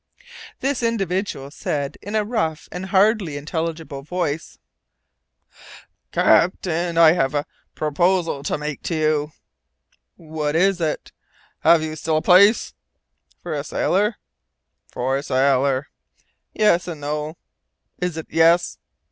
[0.61, 4.57] This individual said, in a rough and hardly intelligible voice,
[6.11, 9.31] "Captain, I have to make a proposal to you."
[10.15, 11.11] "What is it?"
[11.59, 12.73] "Have you still a place?"
[13.43, 14.15] "For a sailor?"
[14.91, 15.89] "For a sailor."
[16.51, 17.37] "Yes and no."
[17.99, 18.79] "Is it yes?"